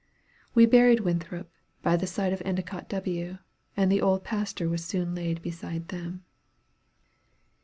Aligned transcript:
We 0.55 0.65
buried 0.65 1.01
Winthrop 1.01 1.51
by 1.83 1.95
the 1.95 2.07
side 2.07 2.33
of 2.33 2.41
Endicott 2.43 2.89
W., 2.89 3.37
and 3.77 3.91
the 3.91 4.01
old 4.01 4.23
pastor 4.23 4.67
was 4.67 4.83
soon 4.83 5.13
laid 5.13 5.43
beside 5.43 5.89
them. 5.89 6.25